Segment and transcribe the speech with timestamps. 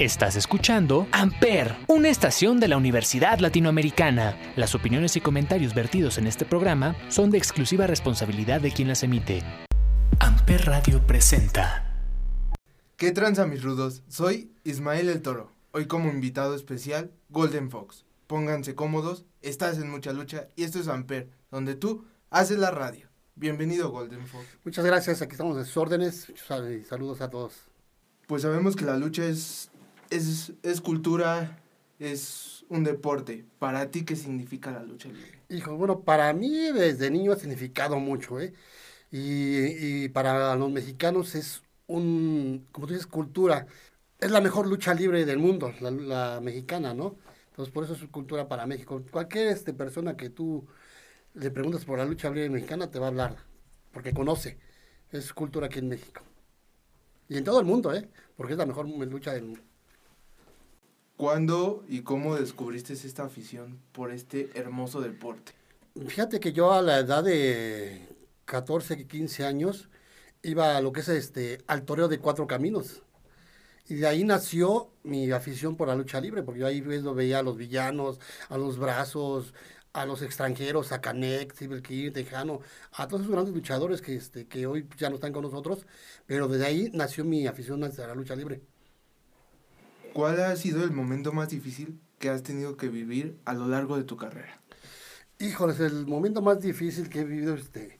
[0.00, 4.36] Estás escuchando Amper, una estación de la Universidad Latinoamericana.
[4.56, 9.04] Las opiniones y comentarios vertidos en este programa son de exclusiva responsabilidad de quien las
[9.04, 9.44] emite.
[10.18, 11.94] Amper Radio presenta.
[12.96, 14.02] ¿Qué tranza mis rudos?
[14.08, 15.52] Soy Ismael el Toro.
[15.70, 18.04] Hoy como invitado especial, Golden Fox.
[18.26, 23.10] Pónganse cómodos, estás en mucha lucha y esto es Amper, donde tú haces la radio.
[23.36, 24.44] Bienvenido Golden Fox.
[24.64, 26.32] Muchas gracias, aquí estamos en sus órdenes.
[26.88, 27.68] Saludos a todos.
[28.26, 29.70] Pues sabemos que la lucha es
[30.10, 31.58] es, es cultura,
[31.98, 33.44] es un deporte.
[33.58, 35.42] ¿Para ti qué significa la lucha libre?
[35.48, 38.52] Hijo, bueno, para mí desde niño ha significado mucho, ¿eh?
[39.10, 43.66] Y, y para los mexicanos es un, como tú dices, cultura.
[44.20, 47.16] Es la mejor lucha libre del mundo, la, mexicana, ¿no?
[47.50, 49.02] Entonces, por eso es cultura para México.
[49.10, 50.66] Cualquier este, persona que tú
[51.34, 53.36] le preguntas por la lucha libre mexicana te va a hablar,
[53.92, 54.58] porque conoce.
[55.12, 56.22] Es cultura aquí en México.
[57.28, 58.08] Y en todo el mundo, ¿eh?
[58.36, 59.60] Porque es la mejor lucha del mundo.
[61.16, 65.52] ¿Cuándo y cómo descubriste esta afición por este hermoso deporte?
[66.08, 68.08] Fíjate que yo a la edad de
[68.46, 69.88] 14, 15 años
[70.42, 73.02] iba a lo que es este, al toreo de cuatro caminos.
[73.86, 77.38] Y de ahí nació mi afición por la lucha libre, porque yo ahí lo veía
[77.38, 79.54] a los villanos, a los brazos,
[79.92, 82.60] a los extranjeros, a Canek, King, Tejano,
[82.92, 85.86] a todos esos grandes luchadores que, este, que hoy ya no están con nosotros,
[86.26, 88.62] pero desde ahí nació mi afición a la lucha libre.
[90.14, 93.96] ¿Cuál ha sido el momento más difícil que has tenido que vivir a lo largo
[93.96, 94.60] de tu carrera?
[95.40, 97.98] Híjoles, el momento más difícil que he vivido, este,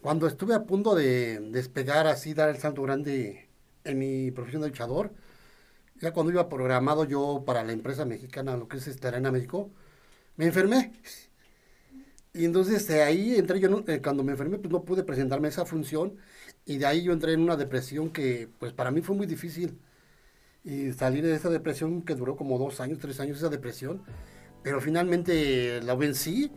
[0.00, 3.46] cuando estuve a punto de despegar así, dar el salto grande
[3.84, 5.12] en mi profesión de luchador,
[6.00, 9.70] ya cuando iba programado yo para la empresa mexicana, lo que es este, Arena México,
[10.36, 10.92] me enfermé.
[12.32, 15.66] Y entonces este, ahí entré yo, eh, cuando me enfermé, pues no pude presentarme esa
[15.66, 16.16] función
[16.64, 19.78] y de ahí yo entré en una depresión que pues para mí fue muy difícil
[20.64, 24.02] y salir de esa depresión que duró como dos años, tres años esa depresión,
[24.62, 26.50] pero finalmente la vencí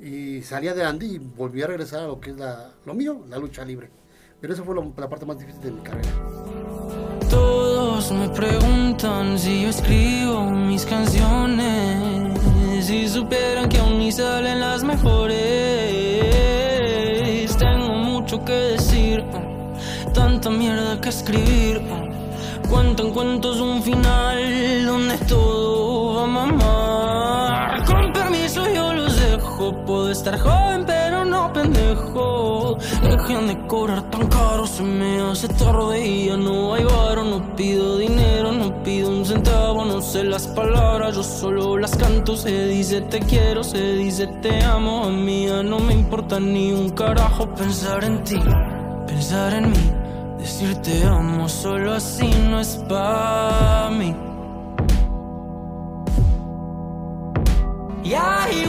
[0.00, 3.36] y salí adelante y volví a regresar a lo que es la, lo mío, la
[3.36, 3.90] lucha libre.
[4.40, 6.08] Pero eso fue la parte más difícil de mi carrera.
[7.28, 12.40] Todos me preguntan si yo escribo mis canciones,
[12.80, 15.38] si supieran que aún ni salen las mejores.
[17.58, 19.22] Tengo mucho que decir,
[20.14, 21.82] tanta mierda que escribir
[22.70, 27.84] Cuentan cuentos un final donde todo va a mamar.
[27.84, 29.74] Con permiso yo los dejo.
[29.84, 32.78] Puedo estar joven pero no pendejo.
[33.02, 37.24] Dejen de cobrar tan caro, se me hace tarde y ya no hay varo.
[37.24, 42.36] No pido dinero, no pido un centavo, no sé las palabras, yo solo las canto.
[42.36, 45.06] Se dice te quiero, se dice te amo.
[45.06, 48.38] A mí ya no me importa ni un carajo pensar en ti,
[49.08, 49.99] pensar en mí
[50.40, 54.16] Decirte amo solo así no es para mí.
[58.02, 58.64] Y ay,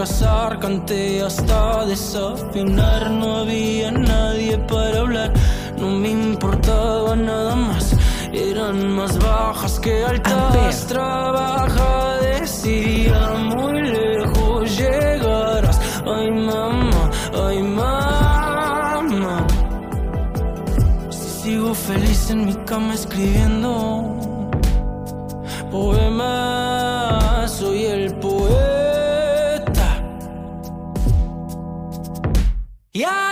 [0.00, 5.32] fracasar, canté hasta desafinar, no había nadie para hablar,
[5.78, 7.94] no me importaba nada más,
[8.32, 17.10] eran más bajas que altas, trabaja, decía, muy lejos llegarás, ay mamá,
[17.46, 19.46] ay mamá,
[21.10, 23.89] si sigo feliz en mi cama escribiendo
[32.92, 33.29] Y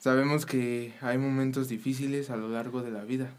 [0.00, 3.34] Sabemos que hay momentos difíciles a lo largo de la vida.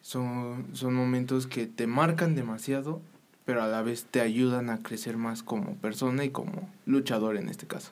[0.00, 3.02] Son, son momentos que te marcan demasiado,
[3.44, 7.48] pero a la vez te ayudan a crecer más como persona y como luchador en
[7.48, 7.90] este caso.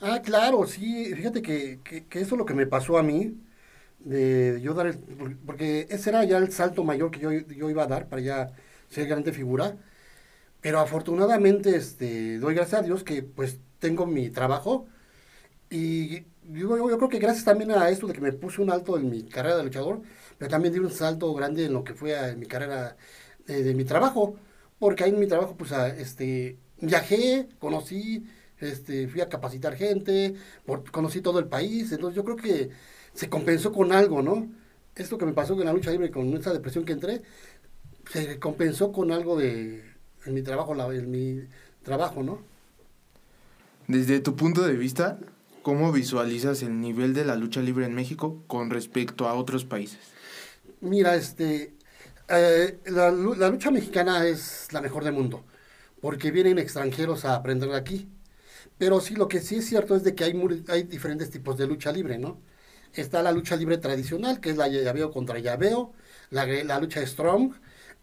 [0.00, 1.12] Ah, claro, sí.
[1.16, 3.36] Fíjate que, que, eso es lo que me pasó a mí,
[3.98, 4.98] de yo dar, el,
[5.44, 8.52] porque ese era ya el salto mayor que yo, yo iba a dar para ya
[8.88, 9.76] ser grande figura.
[10.60, 14.86] Pero afortunadamente, este, doy gracias a Dios que pues tengo mi trabajo
[15.70, 18.96] y yo, yo, creo que gracias también a esto de que me puse un alto
[18.96, 20.02] en mi carrera de luchador,
[20.38, 22.96] pero también di un salto grande en lo que fue a, mi carrera
[23.46, 24.36] de, de, mi trabajo,
[24.78, 28.26] porque ahí en mi trabajo pues a, este, viajé, conocí,
[28.58, 30.34] este, fui a capacitar gente,
[30.64, 32.70] por, conocí todo el país, entonces yo creo que
[33.14, 34.48] se compensó con algo, ¿no?
[34.94, 37.22] Esto que me pasó con la lucha libre, con esa depresión que entré,
[38.10, 39.82] se compensó con algo de
[40.24, 41.40] en mi trabajo, la, en mi
[41.82, 42.40] trabajo, ¿no?
[43.88, 45.18] Desde tu punto de vista,
[45.62, 50.00] ¿cómo visualizas el nivel de la lucha libre en México con respecto a otros países?
[50.80, 51.74] Mira, este,
[52.28, 55.44] eh, la, la, lucha mexicana es la mejor del mundo,
[56.00, 58.08] porque vienen extranjeros a aprender aquí.
[58.78, 61.66] Pero sí, lo que sí es cierto es de que hay, hay diferentes tipos de
[61.66, 62.40] lucha libre, ¿no?
[62.94, 65.92] Está la lucha libre tradicional, que es la llaveo contra llaveo,
[66.30, 67.54] la, la lucha strong,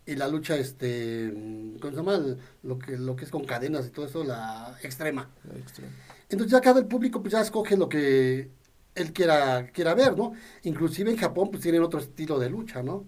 [0.06, 1.32] y la lucha este
[1.80, 2.36] ¿cómo se llama?
[2.64, 5.30] lo que lo que es con cadenas y todo eso la extrema.
[5.44, 5.92] La extrema.
[6.30, 8.52] Entonces ya cada el público pues ya escoge lo que
[8.96, 10.34] él quiera quiera ver no
[10.64, 13.06] inclusive en Japón pues tienen otro estilo de lucha no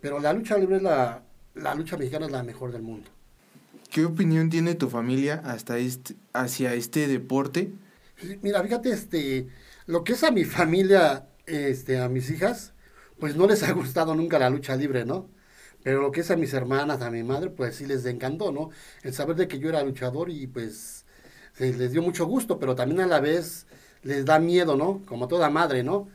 [0.00, 1.22] pero la lucha libre es la
[1.54, 3.10] la lucha mexicana es la mejor del mundo
[3.92, 7.74] ¿Qué opinión tiene tu familia hasta este, hacia este deporte?
[8.40, 9.48] Mira, fíjate, este,
[9.84, 12.72] lo que es a mi familia, este, a mis hijas,
[13.18, 15.28] pues no les ha gustado nunca la lucha libre, ¿no?
[15.82, 18.70] Pero lo que es a mis hermanas, a mi madre, pues sí les encantó, ¿no?
[19.02, 21.04] El saber de que yo era luchador y pues
[21.54, 23.66] se les dio mucho gusto, pero también a la vez
[24.02, 25.02] les da miedo, ¿no?
[25.06, 26.08] Como toda madre, ¿no?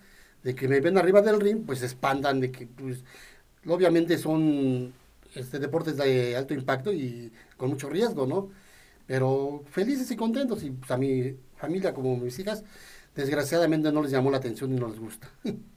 [0.44, 3.04] De que me ven arriba del ring, pues se espantan de que, pues,
[3.68, 4.94] obviamente son
[5.36, 8.50] este, deportes de alto impacto y con mucho riesgo, ¿no?
[9.08, 12.64] Pero felices y contentos y pues, a mi familia como mis hijas,
[13.16, 15.30] desgraciadamente no les llamó la atención y no les gusta.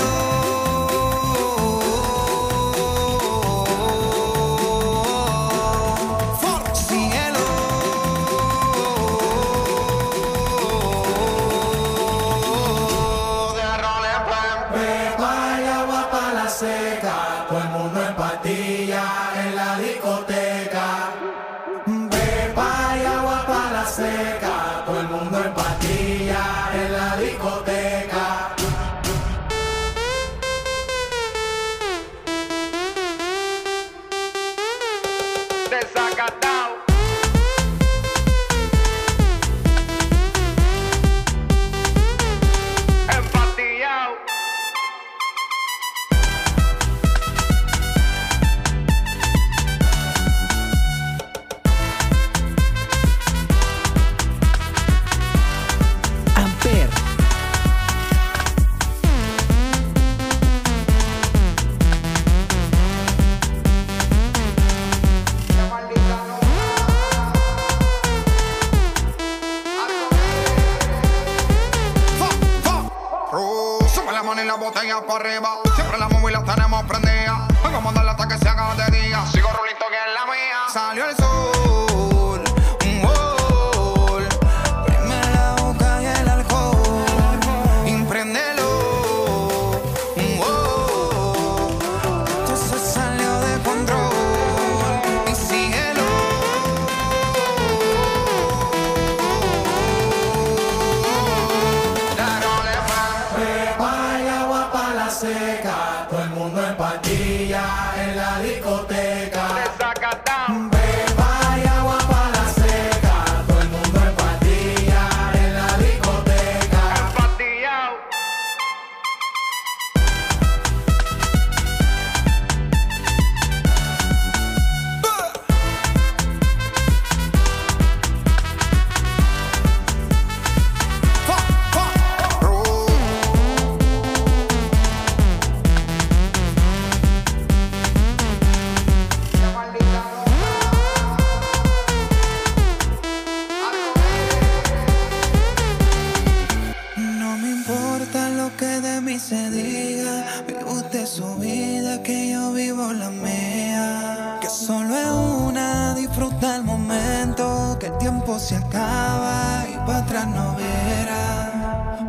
[106.77, 109.70] en en la discoteca.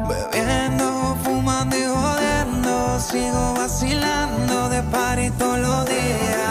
[0.09, 2.99] Bebiendo, fumando y jodiendo.
[2.99, 6.41] Sigo vacilando de par y todos los días.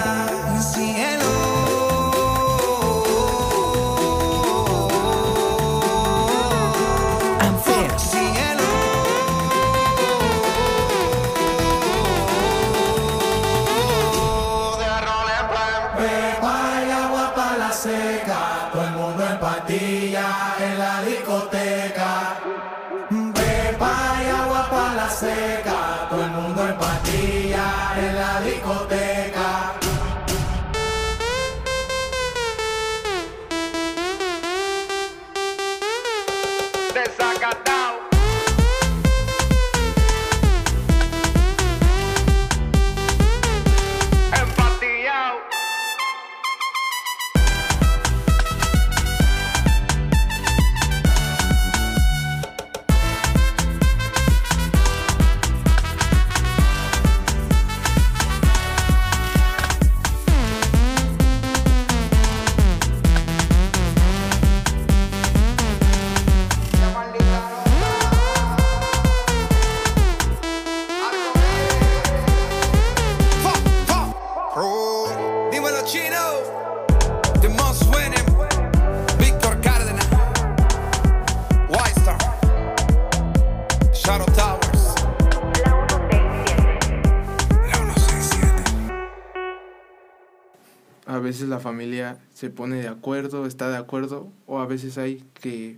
[91.61, 95.77] Familia se pone de acuerdo, está de acuerdo, o a veces hay que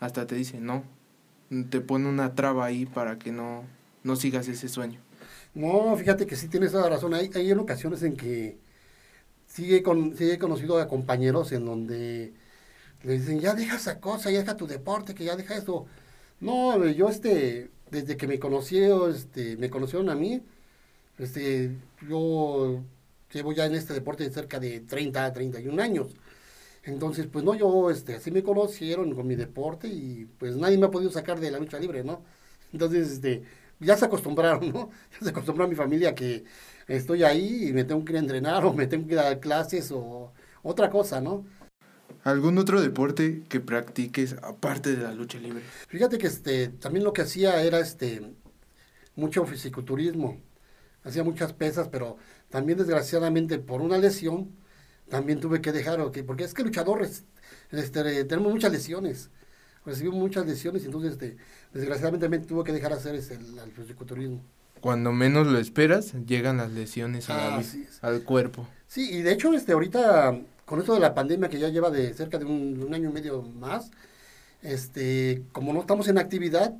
[0.00, 0.84] hasta te dice no,
[1.70, 3.64] te pone una traba ahí para que no,
[4.04, 5.00] no sigas ese sueño.
[5.54, 7.14] No, fíjate que sí tienes toda razón.
[7.14, 8.58] Hay, hay ocasiones en que
[9.58, 12.34] he, con- he conocido a compañeros en donde
[13.02, 15.86] le dicen, ya deja esa cosa, ya deja tu deporte, que ya deja eso.
[16.40, 18.78] No, yo este, desde que me conocí,
[19.10, 20.42] este, me conocieron a mí,
[21.18, 21.76] este,
[22.08, 22.84] yo
[23.32, 26.14] llevo ya en este deporte cerca de 30, 31 años.
[26.82, 30.86] Entonces, pues no, yo, este, así me conocieron con mi deporte y pues nadie me
[30.86, 32.24] ha podido sacar de la lucha libre, ¿no?
[32.72, 33.42] Entonces, este,
[33.80, 34.90] ya se acostumbraron, ¿no?
[35.12, 36.44] Ya se acostumbró a mi familia que
[36.88, 39.90] estoy ahí y me tengo que ir a entrenar o me tengo que dar clases
[39.92, 40.32] o
[40.62, 41.44] otra cosa, ¿no?
[42.24, 45.62] ¿Algún otro deporte que practiques aparte de la lucha libre?
[45.88, 48.34] Fíjate que este, también lo que hacía era este,
[49.16, 50.38] mucho fisiculturismo.
[51.02, 52.18] Hacía muchas pesas, pero
[52.50, 54.50] también desgraciadamente por una lesión,
[55.08, 57.24] también tuve que dejar, ok, porque es que luchadores,
[57.70, 59.30] este, tenemos muchas lesiones.
[59.84, 61.36] Recibimos muchas lesiones y entonces este,
[61.72, 64.42] desgraciadamente me tuve que dejar hacer este, el, el fisiculturismo.
[64.80, 67.62] Cuando menos lo esperas, llegan las lesiones a la
[68.02, 68.66] al cuerpo.
[68.86, 72.14] Sí, y de hecho, este, ahorita, con esto de la pandemia que ya lleva de
[72.14, 73.90] cerca de un, un año y medio más,
[74.62, 76.74] este, como no estamos en actividad,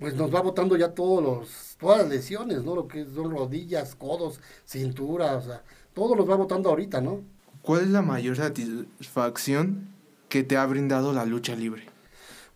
[0.00, 2.74] pues nos va botando ya todos los, todas las lesiones, ¿no?
[2.74, 5.62] Lo que son rodillas, codos, cintura, o sea,
[5.94, 7.20] todo nos va botando ahorita, ¿no?
[7.62, 9.90] ¿Cuál es la mayor satisfacción
[10.30, 11.84] que te ha brindado la lucha libre?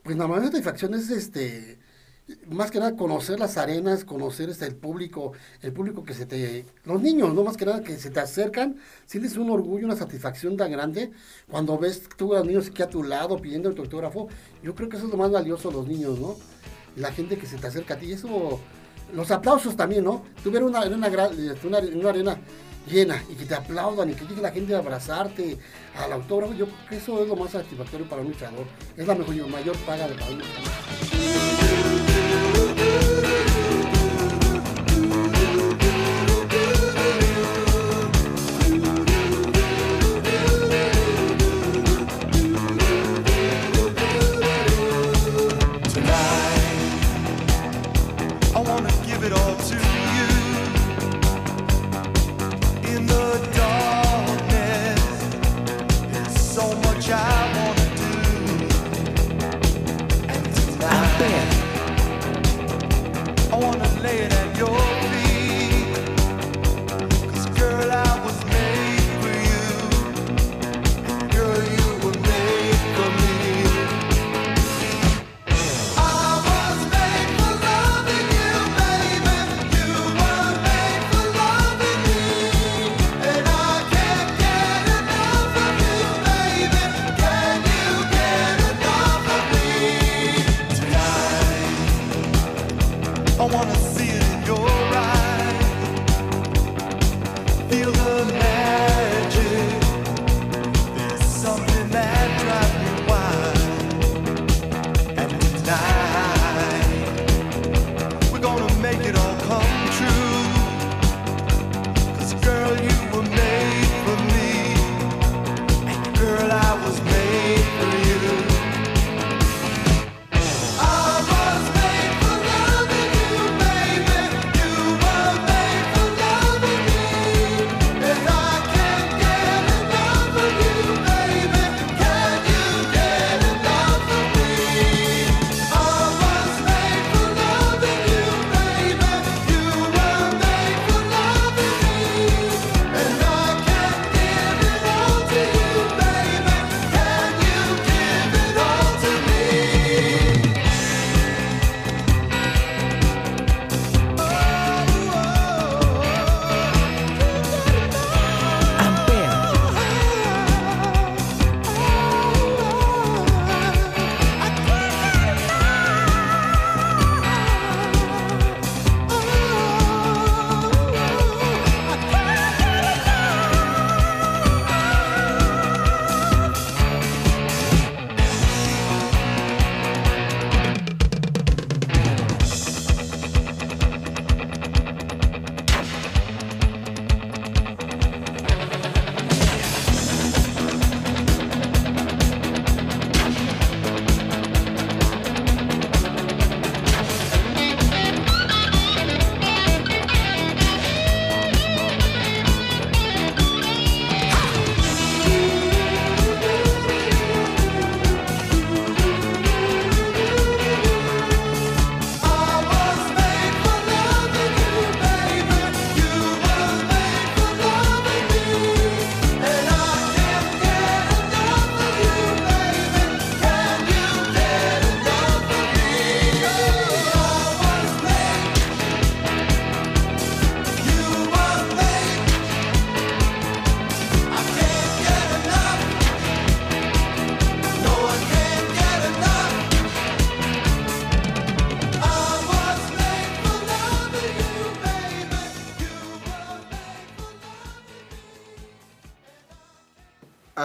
[0.03, 1.79] Pues la mayor satisfacción es este
[2.49, 6.65] más que nada conocer las arenas, conocer este, el público, el público que se te,
[6.85, 10.57] los niños, no más que nada que se te acercan, sientes un orgullo, una satisfacción
[10.57, 11.11] tan grande
[11.51, 14.29] cuando ves tú a los niños aquí a tu lado pidiendo el autógrafo,
[14.63, 16.37] yo creo que eso es lo más valioso los niños, ¿no?
[16.97, 18.61] La gente que se te acerca a ti, eso,
[19.13, 20.25] los aplausos también, ¿no?
[20.43, 21.31] Tú ver una, una, gra-
[21.65, 22.39] una, una arena
[22.91, 25.59] llena y que te aplaudan y que llegue la gente a abrazarte
[25.99, 29.15] al autógrafo, yo creo que eso es lo más satisfactorio para un luchador, es la
[29.15, 31.63] mejor, mayor paga de para un luchador.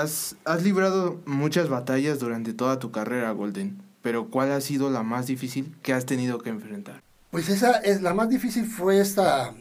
[0.01, 5.27] Has, librado muchas batallas durante toda tu carrera, Golden, pero ¿cuál ha sido la más
[5.27, 7.01] difícil que has tenido que enfrentar?
[7.31, 9.53] Pues esa es la más difícil fue esta,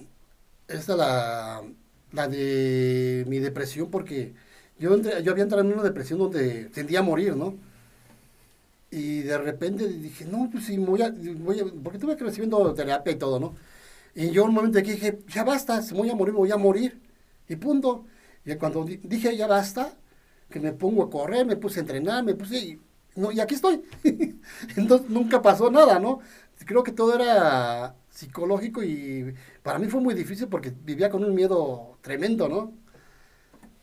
[0.68, 1.62] esta la,
[2.28, 4.34] de mi depresión porque
[4.78, 7.56] yo, yo había entrado en una depresión donde sentía morir, ¿no?
[8.90, 12.72] Y de repente dije, no, pues sí, voy a, voy a- porque tuve que recibiendo
[12.74, 13.54] terapia y todo, ¿no?
[14.14, 17.00] Y yo un momento dije, ya basta, si voy a morir, voy a morir.
[17.48, 18.06] Y punto.
[18.44, 19.92] Y cuando di- dije, ya basta,
[20.50, 22.80] que me pongo a correr, me puse a entrenar, me puse, y,
[23.16, 23.82] no, y aquí estoy.
[24.76, 26.20] Entonces nunca pasó nada, ¿no?
[26.64, 31.34] Creo que todo era psicológico y para mí fue muy difícil porque vivía con un
[31.34, 32.72] miedo tremendo, ¿no?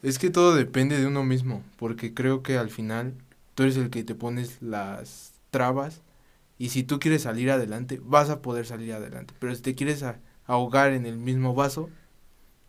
[0.01, 3.15] Es que todo depende de uno mismo, porque creo que al final
[3.55, 6.01] tú eres el que te pones las trabas
[6.57, 10.03] y si tú quieres salir adelante, vas a poder salir adelante, pero si te quieres
[10.45, 11.89] ahogar en el mismo vaso,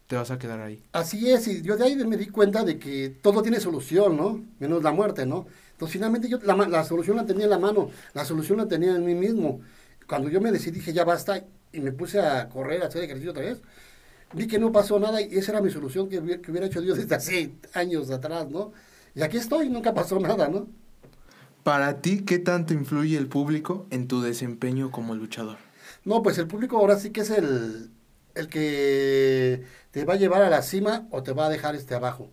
[0.06, 0.82] te vas a quedar ahí.
[0.92, 4.44] Así es, y yo de ahí me di cuenta de que todo tiene solución, ¿no?
[4.60, 5.46] Menos la muerte, ¿no?
[5.72, 8.94] Entonces finalmente yo la, la solución la tenía en la mano, la solución la tenía
[8.94, 9.60] en mí mismo.
[10.06, 13.32] Cuando yo me decidí, dije, ya basta, y me puse a correr, a hacer ejercicio
[13.32, 13.60] otra vez,
[14.32, 16.80] vi que no pasó nada y esa era mi solución que hubiera, que hubiera hecho
[16.80, 18.72] Dios desde hace años atrás, ¿no?
[19.14, 20.68] Y aquí estoy, nunca pasó nada, ¿no?
[21.62, 25.56] Para ti, ¿qué tanto influye el público en tu desempeño como luchador?
[26.04, 27.90] No, pues el público ahora sí que es el,
[28.36, 31.94] el que te va a llevar a la cima o te va a dejar este
[31.94, 32.30] abajo.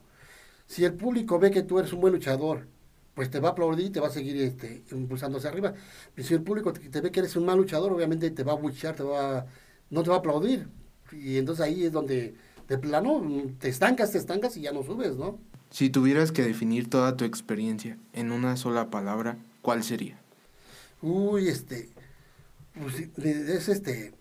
[0.68, 2.68] Si el público ve que tú eres un buen luchador,
[3.14, 5.74] pues te va a aplaudir y te va a seguir este, impulsando hacia arriba.
[6.18, 8.54] Y si el público te, te ve que eres un mal luchador, obviamente te va
[8.54, 9.46] a buchar, te va a-
[9.90, 10.68] no te va a aplaudir.
[11.12, 12.34] Y entonces ahí es donde
[12.68, 13.22] de plano
[13.60, 15.38] te estancas, te estancas y ya no subes, ¿no?
[15.70, 20.18] Si tuvieras que definir toda tu experiencia en una sola palabra, ¿cuál sería?
[21.02, 21.90] Uy, este,
[22.80, 24.14] pues, es este,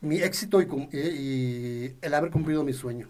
[0.00, 0.66] mi éxito y,
[2.02, 3.08] el haber cumplido mi sueño.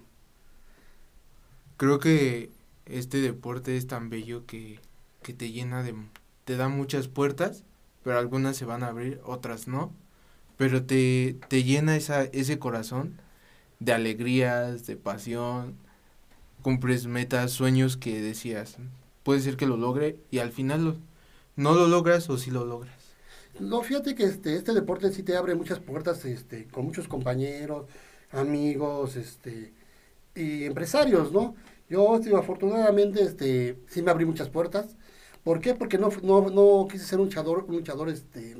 [1.76, 2.50] Creo que
[2.86, 4.80] este deporte es tan bello que,
[5.22, 5.94] que te llena de...
[6.44, 7.64] te da muchas puertas,
[8.04, 9.92] pero algunas se van a abrir, otras no.
[10.58, 13.20] Pero te, te llena esa, ese corazón
[13.80, 15.76] de alegrías, de pasión,
[16.62, 18.78] cumples metas, sueños que decías,
[19.24, 20.96] puede ser que lo logre y al final lo-
[21.56, 22.95] no lo logras o sí lo logras.
[23.58, 27.86] No, fíjate que este, este deporte sí te abre muchas puertas, este, con muchos compañeros,
[28.30, 29.72] amigos, este,
[30.34, 31.56] y empresarios, ¿no?
[31.88, 34.96] Yo, este, afortunadamente, este, sí me abrí muchas puertas.
[35.44, 35.74] ¿Por qué?
[35.74, 38.56] Porque no, no, no quise ser un luchador, luchador, este,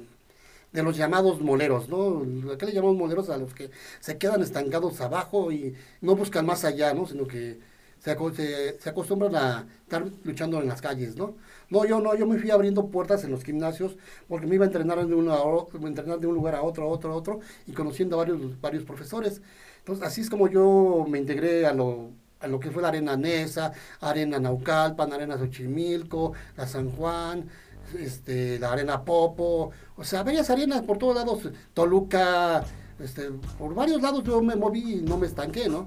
[0.72, 2.24] de los llamados moleros, ¿no?
[2.58, 3.30] ¿Qué le llamamos moleros?
[3.30, 7.06] A los que se quedan estancados abajo y no buscan más allá, ¿no?
[7.06, 7.60] Sino que
[8.06, 11.34] se, se, se, acostumbran a estar luchando en las calles, ¿no?
[11.68, 13.96] No, yo no, yo me fui abriendo puertas en los gimnasios
[14.28, 15.14] porque me iba a entrenar de,
[15.86, 18.84] entrenar de un lugar a otro, a otro, a otro y conociendo a varios, varios
[18.84, 19.42] profesores.
[19.78, 23.16] Entonces, así es como yo me integré a lo, a lo que fue la Arena
[23.16, 27.48] Nesa, Arena Naucalpan, Arena Xochimilco, la San Juan,
[27.98, 32.64] este, la Arena Popo, o sea, varias arenas por todos lados, Toluca,
[33.00, 35.86] este, por varios lados yo me moví y no me estanqué, ¿no?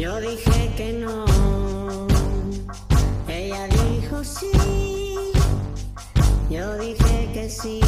[0.00, 1.26] Yo dije que no,
[3.28, 4.50] ella dijo sí,
[6.48, 7.80] yo dije que sí,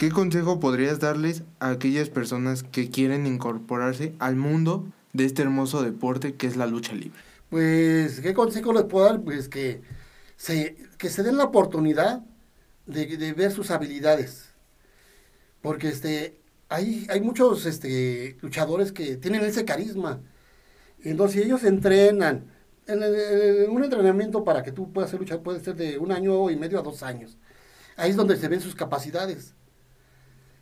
[0.00, 5.82] ¿Qué consejo podrías darles a aquellas personas que quieren incorporarse al mundo de este hermoso
[5.82, 7.20] deporte que es la lucha libre?
[7.50, 9.20] Pues, ¿qué consejo les puedo dar?
[9.20, 9.82] Pues que
[10.38, 12.22] se, que se den la oportunidad
[12.86, 14.54] de, ver sus habilidades.
[15.60, 20.22] Porque este, hay, hay muchos este, luchadores que tienen ese carisma.
[21.02, 22.46] Entonces, si ellos entrenan,
[22.86, 26.56] en un entrenamiento para que tú puedas ser luchador puede ser de un año y
[26.56, 27.36] medio a dos años.
[27.96, 29.56] Ahí es donde se ven sus capacidades.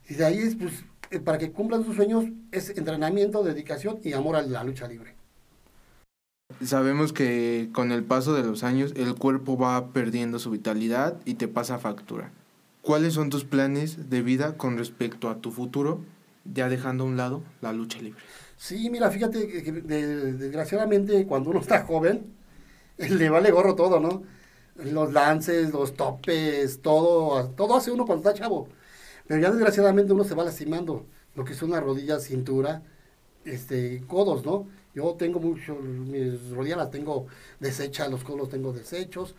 [0.09, 4.13] Y de ahí es, pues, eh, para que cumplan sus sueños, es entrenamiento, dedicación y
[4.13, 5.15] amor a la lucha libre.
[6.65, 11.35] Sabemos que con el paso de los años el cuerpo va perdiendo su vitalidad y
[11.35, 12.31] te pasa factura.
[12.83, 16.05] ¿Cuáles son tus planes de vida con respecto a tu futuro,
[16.45, 18.23] ya dejando a un lado la lucha libre?
[18.57, 22.35] Sí, mira, fíjate que, que de- desgraciadamente cuando uno está joven,
[22.99, 24.25] le vale gorro todo, ¿no?
[24.77, 28.69] Los lances, los topes, todo, todo hace uno cuando está chavo.
[29.29, 32.83] Pero ya desgraciadamente uno se va lastimando, lo que son las rodillas, cintura,
[33.45, 34.69] este, codos, ¿no?
[34.95, 37.27] Yo tengo mucho, mis rodillas las tengo
[37.61, 39.37] deshechas, los codos tengo deshechos.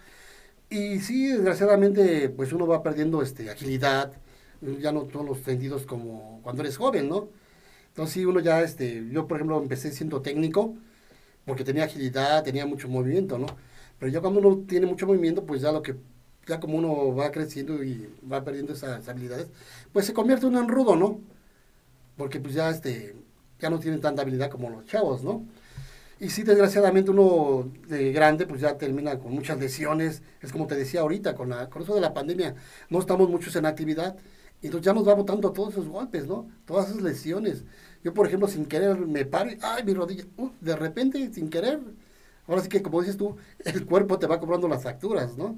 [0.69, 4.13] Y sí, desgraciadamente, pues uno va perdiendo este, agilidad,
[4.62, 7.30] ya no todos los sentidos como cuando eres joven, ¿no?
[7.89, 10.75] Entonces sí, uno ya, este, yo por ejemplo empecé siendo técnico,
[11.45, 13.47] porque tenía agilidad, tenía mucho movimiento, ¿no?
[13.99, 15.95] Pero ya cuando uno tiene mucho movimiento, pues ya lo que,
[16.50, 19.48] ya como uno va creciendo y va perdiendo esas habilidades,
[19.94, 21.22] pues se convierte uno en rudo, ¿no?
[22.18, 23.16] Porque pues ya, este,
[23.60, 25.46] ya no tienen tanta habilidad como los chavos, ¿no?
[26.20, 30.22] Y sí, desgraciadamente uno de grande pues ya termina con muchas lesiones.
[30.42, 32.56] Es como te decía ahorita, con, la, con eso de la pandemia,
[32.90, 34.18] no estamos muchos en actividad.
[34.62, 36.48] Y entonces ya nos va botando todos esos golpes, ¿no?
[36.66, 37.64] Todas esas lesiones.
[38.04, 41.80] Yo, por ejemplo, sin querer me paro, ay, mi rodilla, uh, de repente, sin querer.
[42.48, 45.56] Ahora sí que, como dices tú, el cuerpo te va cobrando las facturas, ¿no?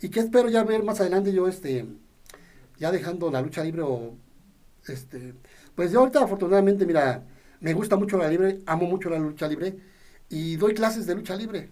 [0.00, 1.86] Y qué espero ya ver más adelante yo, este,
[2.78, 4.14] ya dejando la lucha libre o,
[4.86, 5.34] este,
[5.74, 7.24] pues yo ahorita afortunadamente, mira,
[7.60, 9.76] me gusta mucho la libre, amo mucho la lucha libre
[10.28, 11.70] y doy clases de lucha libre.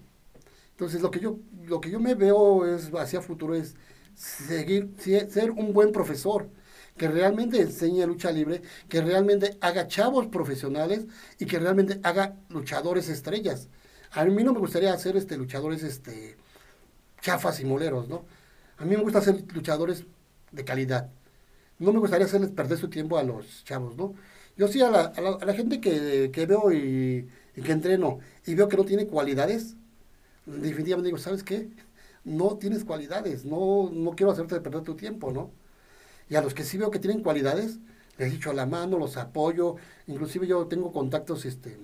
[0.71, 3.75] Entonces lo que yo, lo que yo me veo es hacia futuro es
[4.15, 6.49] seguir, ser un buen profesor
[6.97, 11.05] que realmente enseñe lucha libre, que realmente haga chavos profesionales
[11.39, 13.69] y que realmente haga luchadores estrellas.
[14.11, 16.37] A mí no me gustaría hacer este luchadores este
[17.21, 18.25] chafas y moleros, ¿no?
[18.77, 20.05] A mí me gusta hacer luchadores
[20.51, 21.09] de calidad.
[21.79, 24.13] No me gustaría hacerles perder su tiempo a los chavos, ¿no?
[24.57, 28.67] Yo sí a la, a la, gente que, que veo y, que entreno y veo
[28.67, 29.75] que no tiene cualidades,
[30.45, 31.69] definitivamente digo, ¿sabes qué?
[32.23, 35.51] No tienes cualidades, no, no quiero hacerte perder tu tiempo, ¿no?
[36.29, 37.79] Y a los que sí veo que tienen cualidades,
[38.17, 39.75] les dicho a la mano, los apoyo,
[40.07, 41.77] inclusive yo tengo contactos este,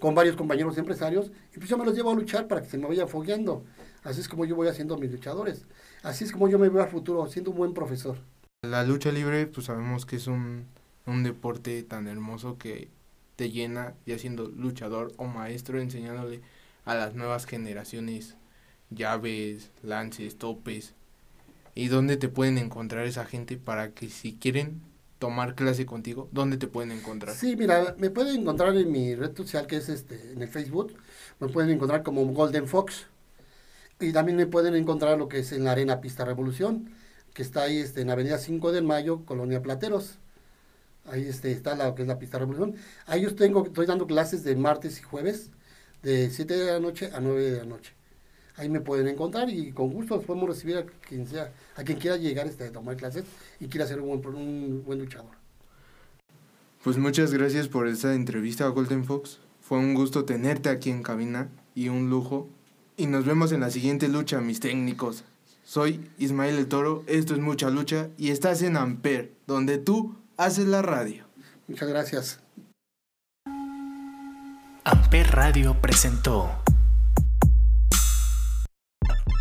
[0.00, 2.78] con varios compañeros empresarios, y pues yo me los llevo a luchar para que se
[2.78, 3.64] me vaya fogueando.
[4.02, 5.66] Así es como yo voy haciendo mis luchadores.
[6.02, 8.16] Así es como yo me veo al futuro, siendo un buen profesor.
[8.62, 10.66] La lucha libre, pues sabemos que es un,
[11.06, 12.88] un deporte tan hermoso que
[13.36, 16.40] te llena ya siendo luchador o maestro enseñándole
[16.84, 18.36] a las nuevas generaciones
[18.90, 20.94] llaves, lances, topes.
[21.74, 24.82] ¿Y dónde te pueden encontrar esa gente para que si quieren
[25.20, 27.36] tomar clase contigo, dónde te pueden encontrar?
[27.36, 30.94] Sí, mira, me pueden encontrar en mi red social que es este en el Facebook,
[31.38, 33.06] me pueden encontrar como Golden Fox.
[34.00, 36.90] Y también me pueden encontrar lo que es en la Arena Pista Revolución,
[37.34, 40.18] que está ahí este, en Avenida 5 de Mayo, Colonia Plateros.
[41.04, 42.76] Ahí este, está la que es la pista revolución.
[43.06, 45.50] Ahí yo tengo, estoy dando clases de martes y jueves,
[46.02, 47.92] de 7 de la noche a 9 de la noche.
[48.56, 52.16] Ahí me pueden encontrar y con gusto podemos recibir a quien sea, a quien quiera
[52.16, 53.24] llegar este, a tomar clases
[53.58, 55.30] y quiera ser un buen, un buen luchador.
[56.82, 59.38] Pues muchas gracias por esta entrevista, Golden Fox.
[59.60, 62.48] Fue un gusto tenerte aquí en cabina y un lujo.
[62.96, 65.24] Y nos vemos en la siguiente lucha, mis técnicos.
[65.62, 70.66] Soy Ismael el Toro, esto es Mucha Lucha y estás en Amper, donde tú haces
[70.66, 71.26] la radio.
[71.68, 72.40] Muchas gracias.
[74.84, 76.50] Amper Radio presentó